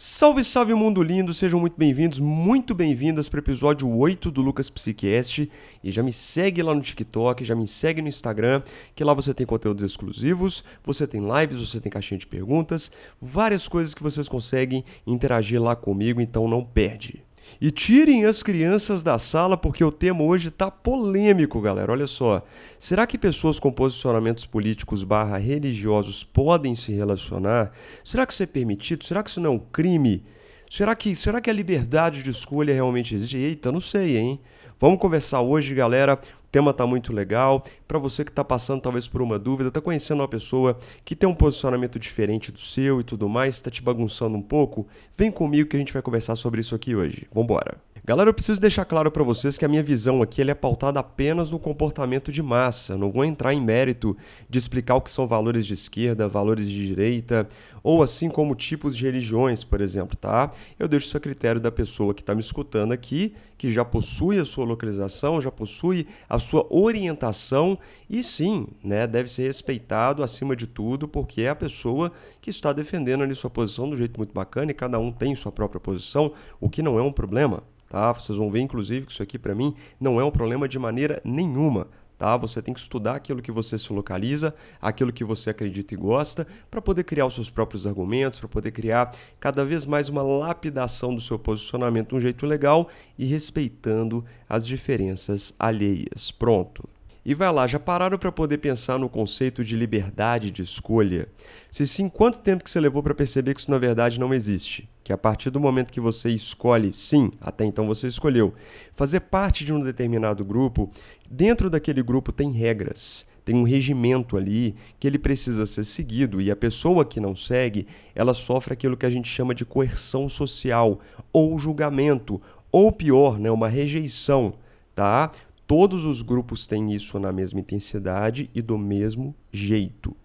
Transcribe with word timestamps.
Salve, 0.00 0.44
salve 0.44 0.72
mundo 0.74 1.02
lindo, 1.02 1.34
sejam 1.34 1.58
muito 1.58 1.76
bem-vindos, 1.76 2.20
muito 2.20 2.72
bem-vindas 2.72 3.28
para 3.28 3.38
o 3.38 3.40
episódio 3.40 3.90
8 3.90 4.30
do 4.30 4.40
Lucas 4.40 4.70
Psiquest. 4.70 5.48
E 5.82 5.90
já 5.90 6.04
me 6.04 6.12
segue 6.12 6.62
lá 6.62 6.72
no 6.72 6.80
TikTok, 6.80 7.44
já 7.44 7.56
me 7.56 7.66
segue 7.66 8.00
no 8.00 8.06
Instagram, 8.06 8.62
que 8.94 9.02
lá 9.02 9.12
você 9.12 9.34
tem 9.34 9.44
conteúdos 9.44 9.82
exclusivos, 9.82 10.62
você 10.84 11.04
tem 11.04 11.20
lives, 11.20 11.68
você 11.68 11.80
tem 11.80 11.90
caixinha 11.90 12.16
de 12.16 12.28
perguntas, 12.28 12.92
várias 13.20 13.66
coisas 13.66 13.92
que 13.92 14.00
vocês 14.00 14.28
conseguem 14.28 14.84
interagir 15.04 15.60
lá 15.60 15.74
comigo, 15.74 16.20
então 16.20 16.46
não 16.46 16.62
perde. 16.62 17.24
E 17.60 17.70
tirem 17.70 18.24
as 18.24 18.42
crianças 18.42 19.02
da 19.02 19.18
sala 19.18 19.56
porque 19.56 19.82
o 19.82 19.90
tema 19.90 20.22
hoje 20.22 20.50
tá 20.50 20.70
polêmico, 20.70 21.60
galera. 21.60 21.92
Olha 21.92 22.06
só. 22.06 22.42
Será 22.78 23.06
que 23.06 23.18
pessoas 23.18 23.58
com 23.58 23.72
posicionamentos 23.72 24.46
políticos 24.46 25.02
barra 25.02 25.38
religiosos 25.38 26.22
podem 26.22 26.74
se 26.74 26.92
relacionar? 26.92 27.72
Será 28.04 28.26
que 28.26 28.32
isso 28.32 28.42
é 28.42 28.46
permitido? 28.46 29.04
Será 29.04 29.22
que 29.22 29.30
isso 29.30 29.40
não 29.40 29.50
é 29.52 29.54
um 29.54 29.58
crime? 29.58 30.24
Será 30.70 30.94
que, 30.94 31.14
será 31.16 31.40
que 31.40 31.50
a 31.50 31.52
liberdade 31.52 32.22
de 32.22 32.30
escolha 32.30 32.74
realmente 32.74 33.14
existe? 33.14 33.38
Eita, 33.38 33.72
não 33.72 33.80
sei, 33.80 34.18
hein? 34.18 34.40
Vamos 34.78 35.00
conversar 35.00 35.40
hoje, 35.40 35.74
galera. 35.74 36.20
Tema 36.50 36.70
está 36.70 36.86
muito 36.86 37.12
legal. 37.12 37.64
Para 37.86 37.98
você 37.98 38.24
que 38.24 38.30
está 38.30 38.44
passando 38.44 38.80
talvez 38.80 39.06
por 39.06 39.20
uma 39.20 39.38
dúvida, 39.38 39.68
está 39.68 39.80
conhecendo 39.80 40.20
uma 40.20 40.28
pessoa 40.28 40.78
que 41.04 41.14
tem 41.14 41.28
um 41.28 41.34
posicionamento 41.34 41.98
diferente 41.98 42.50
do 42.50 42.58
seu 42.58 43.00
e 43.00 43.04
tudo 43.04 43.28
mais, 43.28 43.56
está 43.56 43.70
te 43.70 43.82
bagunçando 43.82 44.36
um 44.36 44.42
pouco, 44.42 44.86
vem 45.16 45.30
comigo 45.30 45.68
que 45.68 45.76
a 45.76 45.78
gente 45.78 45.92
vai 45.92 46.02
conversar 46.02 46.36
sobre 46.36 46.60
isso 46.60 46.74
aqui 46.74 46.94
hoje. 46.94 47.26
Vamos 47.32 47.44
embora. 47.44 47.78
Galera, 48.08 48.30
eu 48.30 48.34
preciso 48.34 48.58
deixar 48.58 48.86
claro 48.86 49.10
para 49.10 49.22
vocês 49.22 49.58
que 49.58 49.66
a 49.66 49.68
minha 49.68 49.82
visão 49.82 50.22
aqui 50.22 50.40
é 50.40 50.54
pautada 50.54 50.98
apenas 50.98 51.50
no 51.50 51.58
comportamento 51.58 52.32
de 52.32 52.42
massa. 52.42 52.96
Não 52.96 53.10
vou 53.10 53.22
entrar 53.22 53.52
em 53.52 53.60
mérito 53.60 54.16
de 54.48 54.58
explicar 54.58 54.94
o 54.94 55.02
que 55.02 55.10
são 55.10 55.26
valores 55.26 55.66
de 55.66 55.74
esquerda, 55.74 56.26
valores 56.26 56.70
de 56.70 56.86
direita, 56.86 57.46
ou 57.82 58.02
assim 58.02 58.30
como 58.30 58.54
tipos 58.54 58.96
de 58.96 59.04
religiões, 59.04 59.62
por 59.62 59.82
exemplo, 59.82 60.16
tá? 60.16 60.50
Eu 60.78 60.88
deixo 60.88 61.06
isso 61.06 61.18
a 61.18 61.20
critério 61.20 61.60
da 61.60 61.70
pessoa 61.70 62.14
que 62.14 62.22
está 62.22 62.34
me 62.34 62.40
escutando 62.40 62.92
aqui, 62.92 63.34
que 63.58 63.70
já 63.70 63.84
possui 63.84 64.38
a 64.38 64.44
sua 64.46 64.64
localização, 64.64 65.38
já 65.38 65.50
possui 65.50 66.06
a 66.30 66.38
sua 66.38 66.66
orientação 66.70 67.78
e 68.08 68.22
sim, 68.22 68.68
né, 68.82 69.06
deve 69.06 69.30
ser 69.30 69.42
respeitado 69.42 70.22
acima 70.22 70.56
de 70.56 70.66
tudo, 70.66 71.06
porque 71.06 71.42
é 71.42 71.50
a 71.50 71.54
pessoa 71.54 72.10
que 72.40 72.48
está 72.48 72.72
defendendo 72.72 73.22
ali 73.22 73.34
sua 73.34 73.50
posição 73.50 73.90
do 73.90 73.96
jeito 73.98 74.16
muito 74.16 74.32
bacana 74.32 74.70
e 74.70 74.74
cada 74.74 74.98
um 74.98 75.12
tem 75.12 75.34
sua 75.34 75.52
própria 75.52 75.78
posição, 75.78 76.32
o 76.58 76.70
que 76.70 76.80
não 76.80 76.98
é 76.98 77.02
um 77.02 77.12
problema 77.12 77.62
tá? 77.88 78.12
Vocês 78.12 78.36
vão 78.36 78.50
ver, 78.50 78.60
inclusive, 78.60 79.06
que 79.06 79.12
isso 79.12 79.22
aqui 79.22 79.38
para 79.38 79.54
mim 79.54 79.74
não 80.00 80.20
é 80.20 80.24
um 80.24 80.30
problema 80.30 80.68
de 80.68 80.78
maneira 80.78 81.20
nenhuma. 81.24 81.86
Tá? 82.18 82.36
Você 82.36 82.60
tem 82.60 82.74
que 82.74 82.80
estudar 82.80 83.14
aquilo 83.14 83.40
que 83.40 83.52
você 83.52 83.78
se 83.78 83.92
localiza, 83.92 84.52
aquilo 84.82 85.12
que 85.12 85.22
você 85.22 85.50
acredita 85.50 85.94
e 85.94 85.96
gosta, 85.96 86.46
para 86.68 86.82
poder 86.82 87.04
criar 87.04 87.26
os 87.26 87.34
seus 87.34 87.48
próprios 87.48 87.86
argumentos, 87.86 88.40
para 88.40 88.48
poder 88.48 88.72
criar 88.72 89.14
cada 89.38 89.64
vez 89.64 89.86
mais 89.86 90.08
uma 90.08 90.22
lapidação 90.22 91.14
do 91.14 91.20
seu 91.20 91.38
posicionamento 91.38 92.08
de 92.08 92.14
um 92.16 92.20
jeito 92.20 92.44
legal 92.44 92.88
e 93.16 93.24
respeitando 93.24 94.24
as 94.48 94.66
diferenças 94.66 95.54
alheias. 95.58 96.32
Pronto. 96.32 96.88
E 97.28 97.34
vai 97.34 97.52
lá, 97.52 97.66
já 97.66 97.78
pararam 97.78 98.16
para 98.16 98.32
poder 98.32 98.56
pensar 98.56 98.98
no 98.98 99.06
conceito 99.06 99.62
de 99.62 99.76
liberdade 99.76 100.50
de 100.50 100.62
escolha? 100.62 101.28
Se 101.70 101.86
sim, 101.86 102.08
quanto 102.08 102.40
tempo 102.40 102.64
que 102.64 102.70
você 102.70 102.80
levou 102.80 103.02
para 103.02 103.14
perceber 103.14 103.52
que 103.52 103.60
isso 103.60 103.70
na 103.70 103.76
verdade 103.76 104.18
não 104.18 104.32
existe? 104.32 104.88
Que 105.04 105.12
a 105.12 105.18
partir 105.18 105.50
do 105.50 105.60
momento 105.60 105.92
que 105.92 106.00
você 106.00 106.30
escolhe, 106.30 106.90
sim, 106.94 107.30
até 107.38 107.66
então 107.66 107.86
você 107.86 108.06
escolheu, 108.06 108.54
fazer 108.94 109.20
parte 109.20 109.62
de 109.62 109.74
um 109.74 109.80
determinado 109.82 110.42
grupo, 110.42 110.90
dentro 111.30 111.68
daquele 111.68 112.02
grupo 112.02 112.32
tem 112.32 112.50
regras, 112.50 113.26
tem 113.44 113.54
um 113.54 113.62
regimento 113.62 114.34
ali 114.34 114.74
que 114.98 115.06
ele 115.06 115.18
precisa 115.18 115.66
ser 115.66 115.84
seguido 115.84 116.40
e 116.40 116.50
a 116.50 116.56
pessoa 116.56 117.04
que 117.04 117.20
não 117.20 117.36
segue, 117.36 117.86
ela 118.14 118.32
sofre 118.32 118.72
aquilo 118.72 118.96
que 118.96 119.04
a 119.04 119.10
gente 119.10 119.28
chama 119.28 119.54
de 119.54 119.66
coerção 119.66 120.30
social 120.30 120.98
ou 121.30 121.58
julgamento, 121.58 122.40
ou 122.72 122.90
pior, 122.90 123.38
né, 123.38 123.50
uma 123.50 123.68
rejeição, 123.68 124.54
tá? 124.94 125.30
Todos 125.68 126.06
os 126.06 126.22
grupos 126.22 126.66
têm 126.66 126.94
isso 126.94 127.18
na 127.20 127.30
mesma 127.30 127.60
intensidade 127.60 128.48
e 128.54 128.62
do 128.62 128.78
mesmo 128.78 129.34
jeito. 129.52 130.16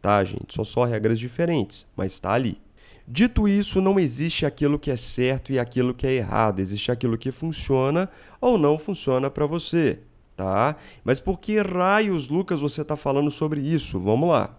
Tá, 0.00 0.22
gente? 0.22 0.54
São 0.54 0.64
só 0.64 0.84
regras 0.84 1.18
diferentes, 1.18 1.84
mas 1.96 2.12
está 2.12 2.32
ali. 2.32 2.56
Dito 3.06 3.48
isso, 3.48 3.80
não 3.80 3.98
existe 3.98 4.46
aquilo 4.46 4.78
que 4.78 4.92
é 4.92 4.96
certo 4.96 5.52
e 5.52 5.58
aquilo 5.58 5.92
que 5.92 6.06
é 6.06 6.12
errado. 6.12 6.60
Existe 6.60 6.92
aquilo 6.92 7.18
que 7.18 7.32
funciona 7.32 8.08
ou 8.40 8.56
não 8.56 8.78
funciona 8.78 9.28
para 9.28 9.44
você, 9.44 9.98
tá? 10.36 10.76
Mas 11.02 11.18
por 11.18 11.40
que 11.40 11.60
raios, 11.60 12.28
Lucas, 12.28 12.60
você 12.60 12.82
está 12.82 12.96
falando 12.96 13.30
sobre 13.30 13.60
isso? 13.60 13.98
Vamos 13.98 14.28
lá. 14.28 14.56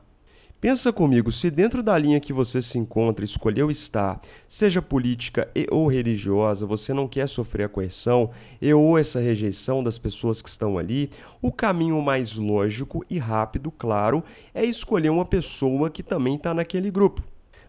Pensa 0.63 0.93
comigo, 0.93 1.29
se 1.29 1.51
dentro 1.51 1.83
da 1.83 1.97
linha 1.97 2.21
que 2.21 2.31
você 2.31 2.61
se 2.61 2.77
encontra 2.77 3.25
escolheu 3.25 3.69
estar, 3.69 4.21
seja 4.47 4.81
política 4.81 5.51
e 5.53 5.67
ou 5.69 5.87
religiosa, 5.87 6.65
você 6.65 6.93
não 6.93 7.05
quer 7.05 7.27
sofrer 7.27 7.65
a 7.65 7.69
coerção 7.69 8.29
e 8.61 8.73
ou 8.73 8.97
essa 8.97 9.19
rejeição 9.19 9.83
das 9.83 9.97
pessoas 9.97 10.41
que 10.41 10.47
estão 10.47 10.77
ali, 10.77 11.09
o 11.41 11.51
caminho 11.51 12.01
mais 12.01 12.37
lógico 12.37 13.05
e 13.09 13.19
rápido, 13.19 13.69
claro, 13.71 14.23
é 14.53 14.63
escolher 14.63 15.09
uma 15.09 15.25
pessoa 15.25 15.89
que 15.89 16.01
também 16.01 16.35
está 16.35 16.53
naquele 16.53 16.89
grupo. 16.89 17.21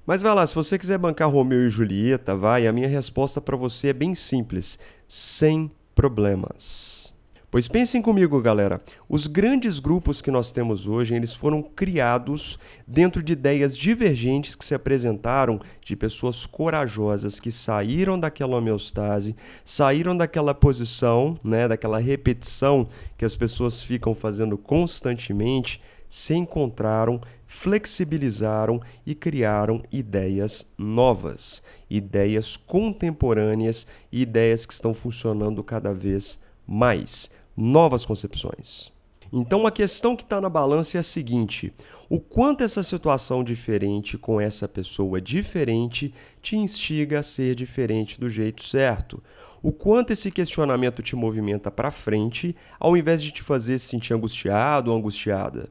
Mas 0.07 0.23
vai 0.23 0.33
lá, 0.33 0.47
se 0.47 0.55
você 0.55 0.79
quiser 0.79 0.97
bancar 0.97 1.29
Romeu 1.29 1.67
e 1.67 1.71
Julieta, 1.71 2.37
vai, 2.37 2.65
a 2.65 2.73
minha 2.73 2.87
resposta 2.87 3.41
para 3.41 3.57
você 3.57 3.89
é 3.89 3.93
bem 3.93 4.15
simples, 4.15 4.79
sem 5.09 5.69
problemas. 5.97 7.14
Pois 7.55 7.69
pensem 7.69 8.03
comigo, 8.03 8.43
galera, 8.43 8.83
os 9.09 9.29
grandes 9.29 9.79
grupos 9.79 10.21
que 10.21 10.29
nós 10.29 10.51
temos 10.51 10.89
hoje, 10.89 11.15
eles 11.15 11.33
foram 11.33 11.63
criados 11.63 12.59
dentro 12.85 13.23
de 13.23 13.33
ideias 13.33 13.79
divergentes 13.79 14.57
que 14.57 14.65
se 14.65 14.75
apresentaram 14.75 15.61
de 15.81 15.95
pessoas 15.95 16.47
corajosas 16.47 17.39
que 17.39 17.53
saíram 17.53 18.19
daquela 18.19 18.57
homeostase, 18.57 19.37
saíram 19.65 20.17
daquela 20.17 20.53
posição, 20.53 21.39
né, 21.45 21.69
daquela 21.69 22.01
repetição 22.01 22.89
que 23.17 23.25
as 23.25 23.37
pessoas 23.37 23.85
ficam 23.85 24.17
fazendo 24.17 24.59
constantemente, 24.59 25.81
se 26.09 26.35
encontraram, 26.35 27.21
flexibilizaram 27.47 28.83
e 29.07 29.15
criaram 29.15 29.81
ideias 29.93 30.67
novas, 30.77 31.63
ideias 31.89 32.57
contemporâneas 32.57 33.87
e 34.11 34.23
ideias 34.23 34.67
que 34.67 34.73
estão 34.73 34.93
funcionando 34.93 35.63
cada 35.63 35.95
vez 35.95 36.43
mais 36.67 37.31
novas 37.57 38.05
concepções. 38.05 38.93
Então 39.37 39.67
a 39.67 39.71
questão 39.73 40.15
que 40.15 40.23
está 40.23 40.41
na 40.41 40.49
balança 40.49 40.97
é 40.97 41.01
a 41.01 41.03
seguinte: 41.03 41.73
o 42.09 42.21
quanto 42.21 42.63
essa 42.63 42.85
situação 42.85 43.43
diferente 43.43 44.17
com 44.17 44.41
essa 44.41 44.69
pessoa 44.69 45.21
diferente 45.21 46.15
te 46.41 46.57
instiga 46.57 47.19
a 47.19 47.23
ser 47.23 47.57
diferente 47.57 48.21
do 48.21 48.31
jeito 48.31 48.63
certo? 48.63 49.21
O 49.61 49.73
quanto 49.73 50.13
esse 50.13 50.31
questionamento 50.31 51.03
te 51.03 51.17
movimenta 51.17 51.69
para 51.69 51.91
frente, 51.91 52.55
ao 52.79 52.97
invés 52.97 53.21
de 53.21 53.33
te 53.33 53.43
fazer 53.43 53.79
se 53.79 53.87
sentir 53.87 54.13
angustiado 54.13 54.93
ou 54.93 54.97
angustiada? 54.97 55.69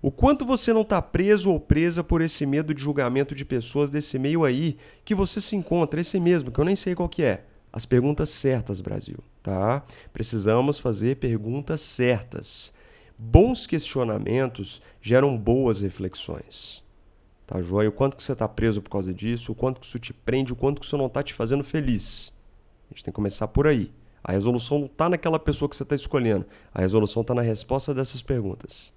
O 0.00 0.10
quanto 0.10 0.46
você 0.46 0.72
não 0.72 0.82
está 0.82 1.02
preso 1.02 1.50
ou 1.50 1.60
presa 1.60 2.04
por 2.04 2.22
esse 2.22 2.46
medo 2.46 2.72
de 2.72 2.80
julgamento 2.80 3.34
de 3.34 3.44
pessoas 3.44 3.90
desse 3.90 4.18
meio 4.18 4.44
aí 4.44 4.78
que 5.04 5.14
você 5.14 5.40
se 5.40 5.56
encontra, 5.56 6.00
esse 6.00 6.20
mesmo, 6.20 6.50
que 6.50 6.60
eu 6.60 6.64
nem 6.64 6.76
sei 6.76 6.94
qual 6.94 7.08
que 7.08 7.24
é. 7.24 7.44
As 7.72 7.84
perguntas 7.84 8.30
certas, 8.30 8.80
Brasil 8.80 9.18
tá? 9.46 9.84
Precisamos 10.12 10.80
fazer 10.80 11.16
perguntas 11.16 11.80
certas. 11.80 12.72
Bons 13.16 13.64
questionamentos 13.64 14.82
geram 15.00 15.38
boas 15.38 15.80
reflexões. 15.80 16.82
Tá, 17.46 17.62
joia? 17.62 17.88
O 17.88 17.92
quanto 17.92 18.16
que 18.16 18.24
você 18.24 18.32
está 18.32 18.48
preso 18.48 18.82
por 18.82 18.90
causa 18.90 19.14
disso, 19.14 19.52
o 19.52 19.54
quanto 19.54 19.80
que 19.80 19.86
isso 19.86 20.00
te 20.00 20.12
prende, 20.12 20.52
o 20.52 20.56
quanto 20.56 20.80
que 20.80 20.86
isso 20.86 20.98
não 20.98 21.06
está 21.06 21.22
te 21.22 21.32
fazendo 21.32 21.62
feliz. 21.62 22.32
A 22.86 22.94
gente 22.94 23.04
tem 23.04 23.12
que 23.12 23.14
começar 23.14 23.46
por 23.46 23.68
aí. 23.68 23.92
A 24.22 24.32
resolução 24.32 24.80
não 24.80 24.86
está 24.86 25.08
naquela 25.08 25.38
pessoa 25.38 25.68
que 25.68 25.76
você 25.76 25.84
está 25.84 25.94
escolhendo. 25.94 26.44
A 26.74 26.80
resolução 26.80 27.22
está 27.22 27.32
na 27.32 27.42
resposta 27.42 27.94
dessas 27.94 28.20
perguntas. 28.20 28.92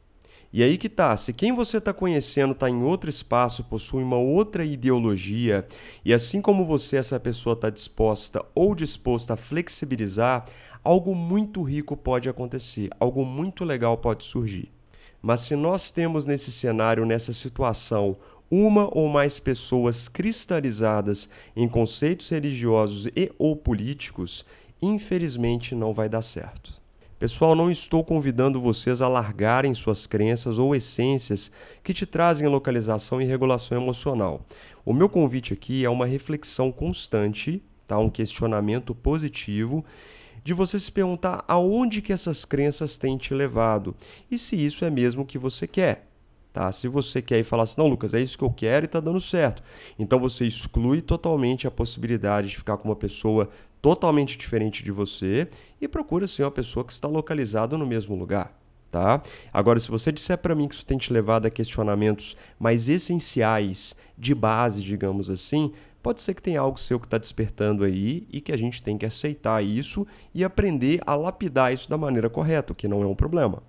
E 0.52 0.64
aí 0.64 0.80
que 0.80 0.90
tá, 0.90 1.16
se 1.16 1.32
quem 1.32 1.54
você 1.54 1.78
está 1.78 1.94
conhecendo 1.94 2.54
está 2.54 2.68
em 2.68 2.82
outro 2.82 3.08
espaço, 3.08 3.64
possui 3.64 4.02
uma 4.02 4.18
outra 4.18 4.66
ideologia, 4.66 5.64
e 6.04 6.12
assim 6.12 6.42
como 6.42 6.66
você, 6.66 6.98
essa 6.98 7.20
pessoa 7.20 7.54
está 7.54 7.70
disposta 7.70 8.44
ou 8.56 8.74
disposta 8.74 9.36
a 9.36 9.38
flexibilizar, 9.38 10.48
algo 10.84 11.14
muito 11.14 11.62
rico 11.62 11.96
pode 11.96 12.28
acontecer, 12.28 12.90
algo 13.00 13.24
muito 13.24 13.64
legal 13.64 13.96
pode 13.96 14.24
surgir. 14.24 14.72
Mas 15.22 15.42
se 15.42 15.56
nós 15.56 15.92
temos 15.92 16.26
nesse 16.26 16.52
cenário, 16.52 17.06
nessa 17.06 17.32
situação, 17.32 18.18
uma 18.50 18.90
ou 18.92 19.08
mais 19.08 19.40
pessoas 19.40 20.08
cristalizadas 20.08 21.30
em 21.56 21.68
conceitos 21.68 22.28
religiosos 22.30 23.06
e 23.16 23.32
ou 23.38 23.56
políticos, 23.56 24.44
infelizmente 24.82 25.76
não 25.76 25.94
vai 25.94 26.10
dar 26.10 26.24
certo. 26.24 26.80
Pessoal, 27.20 27.54
não 27.54 27.70
estou 27.70 28.02
convidando 28.02 28.62
vocês 28.62 29.02
a 29.02 29.08
largarem 29.10 29.74
suas 29.74 30.08
crenças 30.08 30.58
ou 30.58 30.74
essências 30.74 31.52
que 31.84 31.94
te 31.94 32.06
trazem 32.06 32.48
localização 32.48 33.22
e 33.22 33.26
regulação 33.26 33.78
emocional. 33.78 34.46
O 34.86 34.94
meu 34.94 35.10
convite 35.10 35.52
aqui 35.52 35.84
é 35.84 35.90
uma 35.90 36.06
reflexão 36.06 36.72
constante, 36.72 37.62
tá? 37.86 38.00
um 38.00 38.10
questionamento 38.10 38.96
positivo 38.96 39.84
de 40.46 40.54
você 40.54 40.80
se 40.80 40.90
perguntar 40.90 41.44
aonde 41.46 42.02
que 42.02 42.14
essas 42.14 42.46
crenças 42.46 42.98
têm 42.98 43.18
te 43.18 43.34
levado 43.34 43.94
e 44.32 44.38
se 44.38 44.56
isso 44.56 44.86
é 44.86 44.90
mesmo 44.90 45.24
o 45.24 45.26
que 45.26 45.38
você 45.38 45.68
quer. 45.68 46.08
Tá? 46.54 46.72
Se 46.72 46.88
você 46.88 47.22
quer 47.22 47.40
e 47.40 47.44
falar 47.44 47.64
assim, 47.64 47.76
não, 47.78 47.88
Lucas, 47.88 48.14
é 48.14 48.22
isso 48.22 48.38
que 48.38 48.44
eu 48.46 48.50
quero 48.50 48.86
e 48.86 48.88
está 48.88 49.02
dando 49.02 49.20
certo. 49.20 49.62
Então 50.00 50.20
você 50.20 50.46
exclui 50.46 51.02
totalmente 51.02 51.68
a 51.68 51.72
possibilidade 51.72 52.48
de 52.48 52.58
ficar 52.58 52.78
com 52.78 52.88
uma 52.88 52.96
pessoa 52.96 53.50
totalmente 53.82 54.38
diferente 54.38 54.84
de 54.84 54.92
você 54.92 55.48
e 55.80 55.88
procura 55.88 56.28
ser 56.28 56.44
uma 56.44 56.52
pessoa 56.52 56.84
que 56.84 56.92
está 56.92 57.08
localizada 57.08 57.78
no 57.78 57.86
mesmo 57.86 58.16
lugar. 58.16 58.58
Tá? 58.92 59.22
Agora, 59.54 59.80
se 59.80 59.90
você 59.92 60.12
disser 60.12 60.38
para 60.40 60.56
mim 60.56 60.68
que 60.68 60.74
isso 60.74 60.86
tem 60.86 60.98
te 60.98 61.14
levado 61.14 61.46
a 61.46 61.50
questionamentos 61.50 62.36
mais 62.60 62.90
essenciais, 62.90 63.96
de 64.18 64.34
base, 64.34 64.82
digamos 64.82 65.30
assim, 65.30 65.72
pode 66.02 66.22
ser 66.22 66.34
que 66.34 66.42
tenha 66.42 66.60
algo 66.60 66.80
seu 66.80 67.00
que 67.00 67.06
está 67.06 67.18
despertando 67.18 67.84
aí 67.84 68.28
e 68.32 68.42
que 68.42 68.52
a 68.52 68.58
gente 68.58 68.82
tem 68.82 68.98
que 68.98 69.06
aceitar 69.06 69.64
isso 69.64 70.08
e 70.34 70.44
aprender 70.44 71.02
a 71.06 71.16
lapidar 71.16 71.74
isso 71.74 71.90
da 71.90 71.98
maneira 71.98 72.30
correta, 72.30 72.74
o 72.74 72.76
que 72.76 72.88
não 72.88 73.04
é 73.04 73.06
um 73.06 73.16
problema. 73.16 73.62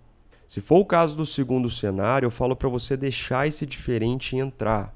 Se 0.48 0.60
for 0.60 0.78
o 0.78 0.84
caso 0.84 1.16
do 1.16 1.24
segundo 1.24 1.70
cenário, 1.70 2.26
eu 2.26 2.30
falo 2.30 2.56
para 2.56 2.68
você 2.68 2.96
deixar 2.96 3.46
esse 3.46 3.64
diferente 3.64 4.36
entrar, 4.36 4.92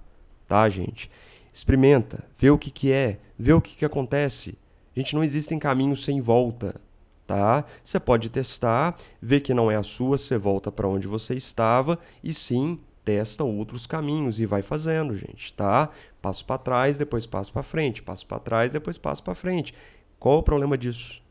tá, 0.49 0.69
gente? 0.69 1.09
Experimenta, 1.53 2.25
vê 2.37 2.51
o 2.51 2.59
que, 2.59 2.71
que 2.71 2.91
é, 2.91 3.21
vê 3.39 3.53
o 3.53 3.61
que, 3.61 3.77
que 3.77 3.85
acontece. 3.85 4.59
Gente, 4.97 5.15
não 5.15 5.25
existem 5.25 5.59
caminhos 5.59 6.05
sem 6.05 6.21
volta, 6.21 6.81
tá? 7.27 7.65
Você 7.83 7.99
pode 7.99 8.31
testar, 8.31 8.97
ver 9.21 9.41
que 9.41 9.55
não 9.55 9.71
é 9.71 9.77
a 9.77 9.83
sua, 9.83 10.17
você 10.17 10.39
volta 10.39 10.71
para 10.71 10.89
onde 10.89 11.09
você 11.09 11.35
estava 11.35 11.99
e 12.23 12.33
sim 12.33 12.79
testa 13.05 13.45
outros 13.45 13.87
caminhos 13.87 14.41
e 14.41 14.47
vai 14.47 14.63
fazendo, 14.63 15.15
gente, 15.17 15.53
tá? 15.53 15.91
Passo 16.23 16.45
para 16.45 16.59
trás, 16.59 16.97
depois 16.97 17.27
passo 17.27 17.53
para 17.53 17.63
frente, 17.63 18.03
passo 18.03 18.27
para 18.27 18.39
trás, 18.39 18.73
depois 18.73 18.97
passo 18.97 19.23
para 19.23 19.35
frente. 19.35 19.75
Qual 20.19 20.39
o 20.39 20.43
problema 20.43 20.79
disso? 20.79 21.23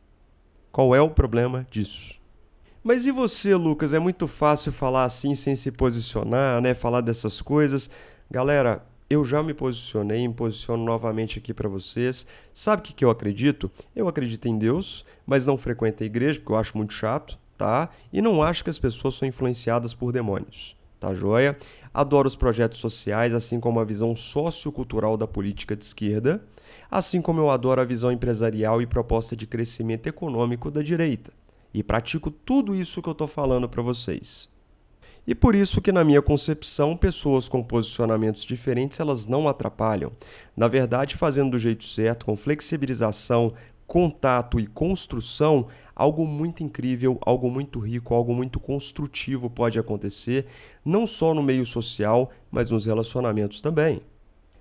Qual 0.70 0.94
é 0.94 1.00
o 1.00 1.10
problema 1.10 1.66
disso? 1.70 2.20
Mas 2.82 3.06
e 3.06 3.10
você, 3.10 3.54
Lucas? 3.54 3.94
É 3.94 3.98
muito 3.98 4.28
fácil 4.28 4.70
falar 4.70 5.04
assim 5.04 5.34
sem 5.34 5.56
se 5.56 5.72
posicionar, 5.72 6.60
né? 6.60 6.74
Falar 6.74 7.00
dessas 7.00 7.40
coisas. 7.40 7.88
Galera, 8.30 8.84
eu 9.14 9.24
já 9.24 9.42
me 9.42 9.54
posicionei, 9.54 10.26
me 10.26 10.34
posiciono 10.34 10.84
novamente 10.84 11.38
aqui 11.38 11.54
para 11.54 11.68
vocês. 11.68 12.26
Sabe 12.52 12.80
o 12.80 12.84
que, 12.84 12.92
que 12.92 13.04
eu 13.04 13.10
acredito? 13.10 13.70
Eu 13.94 14.06
acredito 14.08 14.46
em 14.46 14.58
Deus, 14.58 15.04
mas 15.26 15.46
não 15.46 15.56
frequento 15.56 16.02
a 16.02 16.06
igreja 16.06 16.38
porque 16.38 16.52
eu 16.52 16.56
acho 16.56 16.76
muito 16.76 16.92
chato, 16.92 17.38
tá? 17.56 17.88
E 18.12 18.20
não 18.20 18.42
acho 18.42 18.62
que 18.62 18.70
as 18.70 18.78
pessoas 18.78 19.14
são 19.14 19.26
influenciadas 19.26 19.94
por 19.94 20.12
demônios, 20.12 20.76
tá 21.00 21.14
joia? 21.14 21.56
Adoro 21.92 22.28
os 22.28 22.36
projetos 22.36 22.78
sociais, 22.78 23.32
assim 23.32 23.60
como 23.60 23.80
a 23.80 23.84
visão 23.84 24.14
sociocultural 24.16 25.16
da 25.16 25.26
política 25.26 25.76
de 25.76 25.84
esquerda, 25.84 26.44
assim 26.90 27.22
como 27.22 27.40
eu 27.40 27.50
adoro 27.50 27.80
a 27.80 27.84
visão 27.84 28.12
empresarial 28.12 28.82
e 28.82 28.86
proposta 28.86 29.36
de 29.36 29.46
crescimento 29.46 30.06
econômico 30.06 30.70
da 30.70 30.82
direita 30.82 31.32
e 31.74 31.82
pratico 31.82 32.30
tudo 32.30 32.74
isso 32.74 33.02
que 33.02 33.08
eu 33.08 33.12
estou 33.12 33.26
falando 33.26 33.68
para 33.68 33.82
vocês. 33.82 34.48
E 35.26 35.34
por 35.34 35.54
isso 35.54 35.80
que 35.80 35.90
na 35.90 36.04
minha 36.04 36.20
concepção, 36.20 36.96
pessoas 36.96 37.48
com 37.48 37.62
posicionamentos 37.62 38.44
diferentes, 38.44 39.00
elas 39.00 39.26
não 39.26 39.48
atrapalham. 39.48 40.12
Na 40.56 40.68
verdade, 40.68 41.16
fazendo 41.16 41.52
do 41.52 41.58
jeito 41.58 41.84
certo, 41.84 42.26
com 42.26 42.36
flexibilização, 42.36 43.54
contato 43.86 44.60
e 44.60 44.66
construção, 44.66 45.66
algo 45.94 46.26
muito 46.26 46.62
incrível, 46.62 47.18
algo 47.22 47.50
muito 47.50 47.78
rico, 47.78 48.14
algo 48.14 48.34
muito 48.34 48.60
construtivo 48.60 49.48
pode 49.48 49.78
acontecer, 49.78 50.46
não 50.84 51.06
só 51.06 51.32
no 51.32 51.42
meio 51.42 51.64
social, 51.64 52.30
mas 52.50 52.70
nos 52.70 52.86
relacionamentos 52.86 53.60
também. 53.60 54.02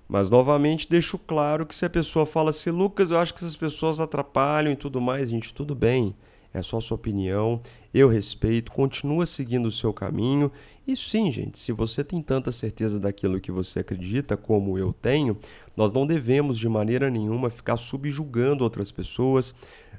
Mas 0.07 0.29
novamente 0.29 0.89
deixo 0.89 1.17
claro 1.17 1.65
que 1.65 1.73
se 1.73 1.85
a 1.85 1.89
pessoa 1.89 2.25
fala 2.25 2.51
assim, 2.51 2.69
Lucas, 2.69 3.09
eu 3.09 3.17
acho 3.17 3.33
que 3.33 3.39
essas 3.39 3.55
pessoas 3.55 3.99
atrapalham 3.99 4.71
e 4.71 4.75
tudo 4.75 5.01
mais, 5.01 5.29
gente, 5.29 5.53
tudo 5.53 5.73
bem 5.73 6.15
é 6.53 6.61
só 6.61 6.79
sua 6.79 6.95
opinião, 6.95 7.59
eu 7.93 8.07
respeito, 8.07 8.71
continua 8.71 9.25
seguindo 9.25 9.65
o 9.65 9.71
seu 9.71 9.91
caminho. 9.91 10.51
E 10.87 10.95
sim, 10.95 11.31
gente, 11.31 11.57
se 11.57 11.71
você 11.71 12.03
tem 12.03 12.21
tanta 12.21 12.51
certeza 12.51 12.99
daquilo 12.99 13.39
que 13.39 13.51
você 13.51 13.79
acredita, 13.79 14.37
como 14.37 14.77
eu 14.77 14.93
tenho, 14.93 15.37
nós 15.75 15.91
não 15.91 16.05
devemos 16.05 16.59
de 16.59 16.69
maneira 16.69 17.09
nenhuma 17.09 17.49
ficar 17.49 17.77
subjugando 17.77 18.63
outras 18.63 18.91
pessoas, 18.91 19.55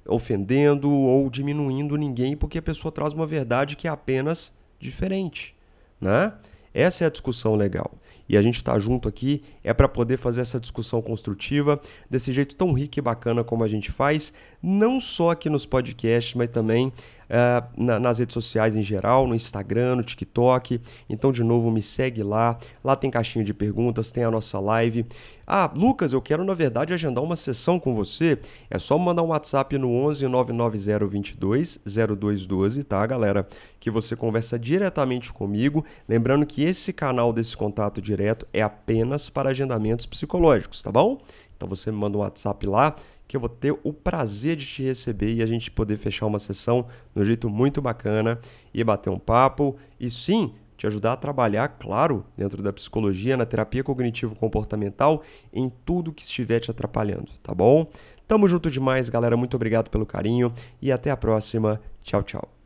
ofendendo 0.07 0.91
ou 0.91 1.29
diminuindo 1.29 1.97
ninguém, 1.97 2.37
porque 2.37 2.59
a 2.59 2.63
pessoa 2.63 2.93
traz 2.93 3.13
uma 3.13 3.27
verdade 3.27 3.77
que 3.77 3.89
é 3.89 3.91
apenas 3.91 4.53
diferente, 4.79 5.55
né? 6.01 6.35
Essa 6.73 7.05
é 7.05 7.07
a 7.07 7.11
discussão 7.11 7.55
legal. 7.55 7.93
E 8.29 8.37
a 8.37 8.43
gente 8.43 8.57
está 8.57 8.79
junto 8.79 9.09
aqui 9.09 9.43
é 9.63 9.73
para 9.75 9.89
poder 9.89 10.17
fazer 10.17 10.41
essa 10.41 10.59
discussão 10.59 11.03
construtiva 11.03 11.81
desse 12.11 12.33
jeito 12.33 12.55
tão 12.57 12.73
rico 12.73 12.99
e 12.99 13.03
bacana 13.03 13.45
como 13.45 13.65
a 13.65 13.69
gente 13.69 13.91
faz, 13.91 14.33
não 14.63 15.01
só 15.01 15.31
aqui 15.31 15.51
nos 15.51 15.67
podcasts, 15.67 16.35
mas 16.35 16.49
também 16.49 16.93
uh, 17.25 17.67
na, 17.77 17.99
nas 17.99 18.19
redes 18.19 18.35
sociais 18.35 18.77
em 18.77 18.83
geral, 18.83 19.27
no 19.27 19.35
Instagram, 19.35 19.97
no 19.97 20.03
TikTok. 20.03 20.81
Então, 21.09 21.33
de 21.33 21.43
novo, 21.43 21.71
me 21.71 21.83
segue 21.83 22.23
lá. 22.23 22.59
Lá 22.83 22.97
tem 22.97 23.11
caixinha 23.11 23.45
de 23.45 23.55
perguntas, 23.55 24.11
tem 24.11 24.25
a 24.25 24.31
nossa 24.31 24.59
live. 24.61 25.07
Ah, 25.47 25.71
Lucas, 25.77 26.13
eu 26.13 26.23
quero 26.23 26.43
na 26.43 26.55
verdade 26.55 26.95
agendar 26.95 27.23
uma 27.23 27.37
sessão 27.37 27.79
com 27.79 27.95
você. 27.95 28.39
É 28.71 28.79
só 28.79 28.97
mandar 28.97 29.23
um 29.23 29.29
WhatsApp 29.29 29.77
no 29.77 29.91
11 29.91 30.27
990 30.27 31.07
22 31.07 31.81
0212, 31.85 32.83
tá, 32.85 33.07
galera? 33.07 33.47
Que 33.79 33.91
você 33.91 34.17
conversa 34.17 34.59
diretamente 34.59 35.33
comigo. 35.33 35.85
Lembrando 36.09 36.47
que 36.47 36.63
esse 36.63 36.93
canal 36.93 37.33
desse 37.33 37.57
contato 37.57 38.01
direto 38.01 38.47
é 38.53 38.63
apenas 38.63 39.29
para 39.29 39.51
agendamentos 39.51 40.07
psicológicos, 40.07 40.83
tá 40.83 40.91
bom? 40.91 41.21
Então 41.57 41.69
você 41.69 41.91
me 41.91 41.99
manda 41.99 42.17
um 42.17 42.21
WhatsApp 42.21 42.67
lá 42.67 42.97
que 43.27 43.37
eu 43.37 43.41
vou 43.41 43.49
ter 43.49 43.77
o 43.83 43.93
prazer 43.93 44.57
de 44.57 44.67
te 44.67 44.83
receber 44.83 45.35
e 45.35 45.43
a 45.43 45.47
gente 45.47 45.71
poder 45.71 45.97
fechar 45.97 46.27
uma 46.27 46.39
sessão 46.39 46.87
de 47.15 47.23
um 47.23 47.25
jeito 47.25 47.49
muito 47.49 47.81
bacana 47.81 48.39
e 48.73 48.83
bater 48.85 49.11
um 49.11 49.19
papo 49.19 49.77
e 49.99 50.11
sim 50.11 50.55
te 50.77 50.87
ajudar 50.87 51.13
a 51.13 51.17
trabalhar, 51.17 51.69
claro, 51.69 52.25
dentro 52.37 52.63
da 52.63 52.73
psicologia, 52.73 53.37
na 53.37 53.47
terapia 53.47 53.85
cognitivo-comportamental, 53.85 55.23
em 55.53 55.71
tudo 55.85 56.13
que 56.13 56.23
estiver 56.23 56.61
te 56.61 56.71
atrapalhando, 56.71 57.31
tá 57.43 57.55
bom? 57.55 57.89
Tamo 58.27 58.49
junto 58.49 58.71
demais, 58.71 59.09
galera. 59.09 59.37
Muito 59.37 59.55
obrigado 59.55 59.91
pelo 59.91 60.07
carinho 60.07 60.53
e 60.81 60.91
até 60.91 61.11
a 61.11 61.17
próxima. 61.17 61.81
Tchau, 62.03 62.23
tchau. 62.23 62.64